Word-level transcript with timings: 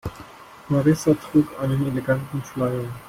Marissa 0.67 1.13
trug 1.13 1.45
einen 1.59 1.85
eleganten 1.87 2.43
Schleier. 2.43 2.89